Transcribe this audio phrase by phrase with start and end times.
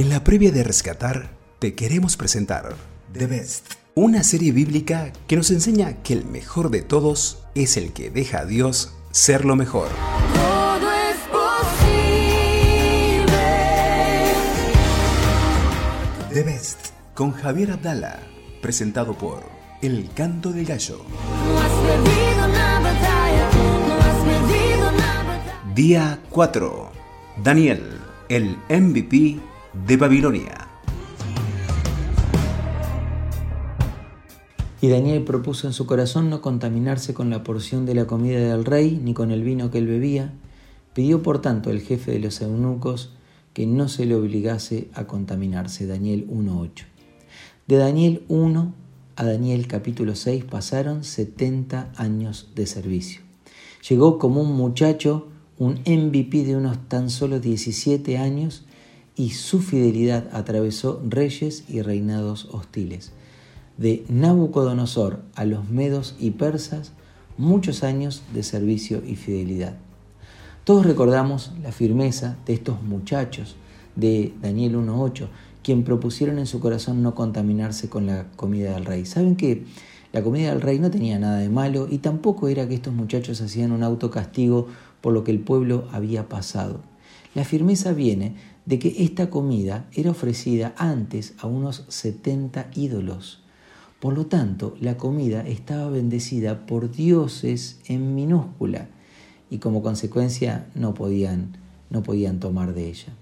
[0.00, 2.74] En la previa de Rescatar, te queremos presentar
[3.12, 7.92] The Best, una serie bíblica que nos enseña que el mejor de todos es el
[7.92, 9.88] que deja a Dios ser lo mejor.
[10.32, 13.26] Todo es posible.
[16.32, 16.78] The Best,
[17.12, 18.20] con Javier Abdala,
[18.62, 19.42] presentado por
[19.82, 21.04] El Canto del Gallo.
[21.44, 23.50] No has perdido una batalla,
[23.86, 25.74] no has perdido una batalla.
[25.74, 26.90] Día 4.
[27.44, 30.68] Daniel, el MVP de Babilonia.
[34.82, 38.64] Y Daniel propuso en su corazón no contaminarse con la porción de la comida del
[38.64, 40.32] rey ni con el vino que él bebía.
[40.94, 43.10] Pidió por tanto el jefe de los eunucos
[43.52, 45.86] que no se le obligase a contaminarse.
[45.86, 46.84] Daniel 1.8.
[47.66, 48.74] De Daniel 1
[49.16, 53.20] a Daniel capítulo 6 pasaron 70 años de servicio.
[53.88, 58.64] Llegó como un muchacho, un MVP de unos tan solo 17 años,
[59.20, 63.12] y su fidelidad atravesó reyes y reinados hostiles.
[63.76, 66.92] De Nabucodonosor a los medos y persas,
[67.36, 69.76] muchos años de servicio y fidelidad.
[70.64, 73.56] Todos recordamos la firmeza de estos muchachos
[73.94, 75.28] de Daniel 1.8,
[75.62, 79.04] quien propusieron en su corazón no contaminarse con la comida del rey.
[79.04, 79.64] Saben que
[80.14, 83.42] la comida del rey no tenía nada de malo y tampoco era que estos muchachos
[83.42, 84.68] hacían un autocastigo
[85.02, 86.80] por lo que el pueblo había pasado.
[87.34, 88.34] La firmeza viene
[88.66, 93.42] de que esta comida era ofrecida antes a unos 70 ídolos.
[94.00, 98.88] Por lo tanto, la comida estaba bendecida por dioses en minúscula
[99.50, 101.56] y como consecuencia no podían,
[101.90, 103.12] no podían tomar de ella.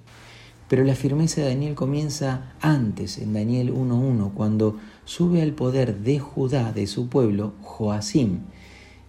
[0.68, 6.18] Pero la firmeza de Daniel comienza antes, en Daniel 1.1, cuando sube al poder de
[6.18, 8.40] Judá, de su pueblo, Joacim,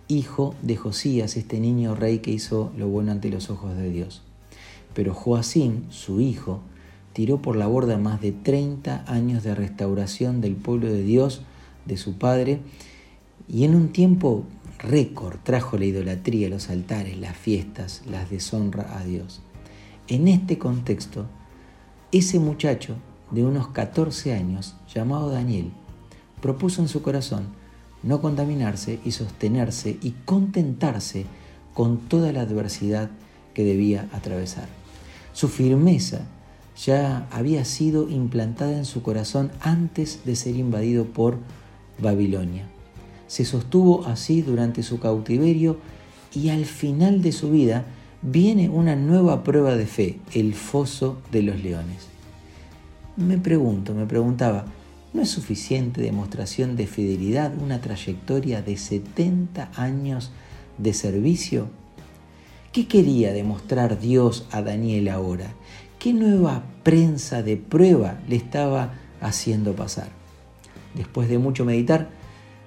[0.07, 4.23] hijo de Josías, este niño rey que hizo lo bueno ante los ojos de Dios.
[4.93, 6.61] Pero Joacim, su hijo,
[7.13, 11.41] tiró por la borda más de 30 años de restauración del pueblo de Dios,
[11.85, 12.59] de su padre,
[13.47, 14.45] y en un tiempo
[14.77, 19.41] récord trajo la idolatría, los altares, las fiestas, las deshonra a Dios.
[20.07, 21.25] En este contexto,
[22.11, 22.95] ese muchacho
[23.31, 25.71] de unos 14 años, llamado Daniel,
[26.41, 27.59] propuso en su corazón
[28.01, 31.25] no contaminarse y sostenerse y contentarse
[31.73, 33.09] con toda la adversidad
[33.53, 34.78] que debía atravesar.
[35.33, 36.21] Su firmeza
[36.85, 41.37] ya había sido implantada en su corazón antes de ser invadido por
[42.01, 42.67] Babilonia.
[43.27, 45.77] Se sostuvo así durante su cautiverio
[46.33, 47.85] y al final de su vida
[48.21, 52.07] viene una nueva prueba de fe, el foso de los leones.
[53.17, 54.65] Me pregunto, me preguntaba,
[55.13, 60.31] ¿no es suficiente demostración de fidelidad una trayectoria de 70 años
[60.77, 61.67] de servicio?
[62.71, 65.55] ¿Qué quería demostrar Dios a Daniel ahora?
[65.97, 70.09] ¿Qué nueva prensa de prueba le estaba haciendo pasar?
[70.93, 72.11] Después de mucho meditar,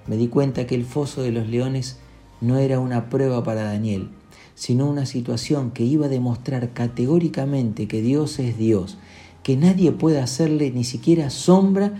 [0.05, 1.99] me di cuenta que el foso de los leones
[2.41, 4.09] no era una prueba para Daniel,
[4.55, 8.97] sino una situación que iba a demostrar categóricamente que Dios es Dios,
[9.41, 11.93] que nadie puede hacerle ni siquiera sombra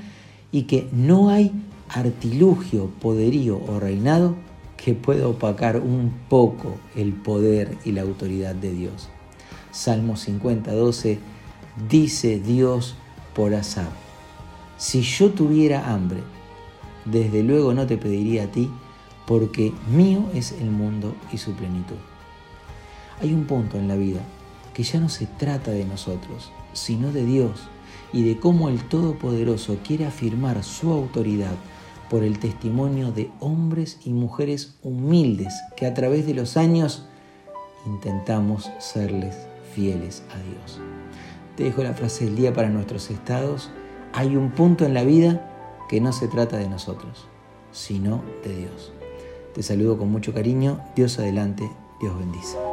[0.52, 1.54] y que no hay
[1.88, 4.36] artilugio, poderío o reinado
[4.84, 9.08] que pueda opacar un poco el poder y la autoridad de Dios.
[9.72, 11.20] Salmo 50, 12
[11.90, 12.96] dice Dios
[13.34, 13.92] por Asab,
[14.78, 16.22] si yo tuviera hambre,
[17.06, 18.70] desde luego no te pediría a ti,
[19.26, 21.96] porque mío es el mundo y su plenitud.
[23.22, 24.20] Hay un punto en la vida
[24.74, 27.70] que ya no se trata de nosotros, sino de Dios
[28.12, 31.56] y de cómo el Todopoderoso quiere afirmar su autoridad
[32.14, 37.08] por el testimonio de hombres y mujeres humildes que a través de los años
[37.88, 40.80] intentamos serles fieles a Dios.
[41.58, 43.72] Te dejo la frase del día para nuestros estados.
[44.14, 47.26] Hay un punto en la vida que no se trata de nosotros,
[47.72, 48.94] sino de Dios.
[49.56, 50.82] Te saludo con mucho cariño.
[50.96, 51.68] Dios adelante.
[52.00, 52.73] Dios bendice.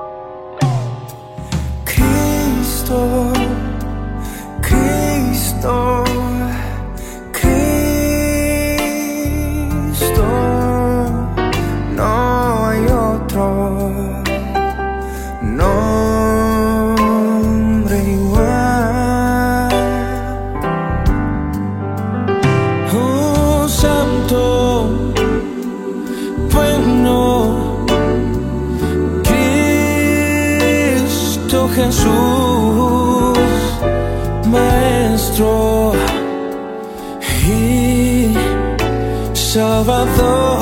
[31.75, 33.39] Jesús,
[34.47, 35.93] Maestro
[37.47, 38.35] y
[39.35, 40.60] Salvador.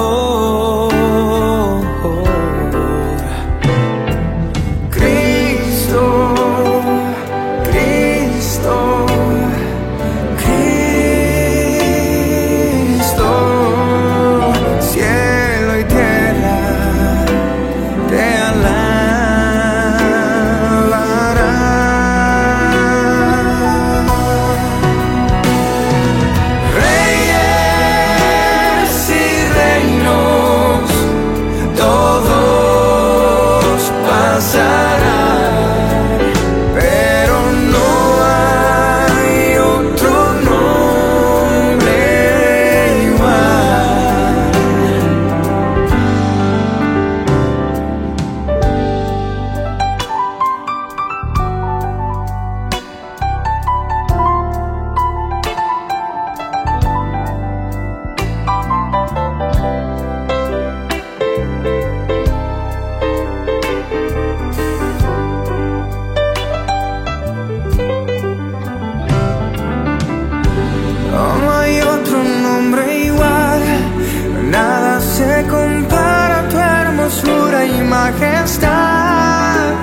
[78.10, 79.74] majestad.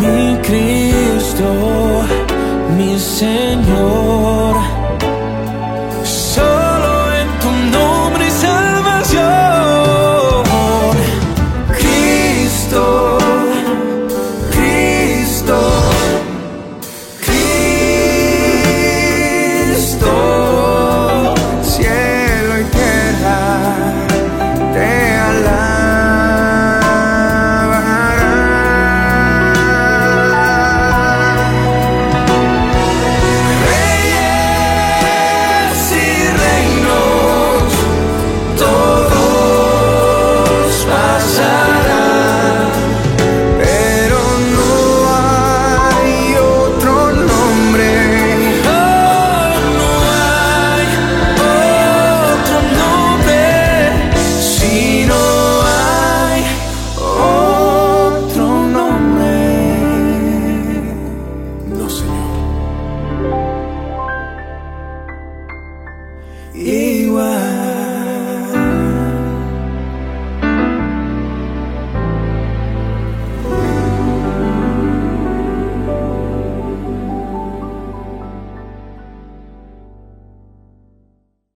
[0.00, 2.04] Mi Cristo,
[2.76, 4.53] mi Señor.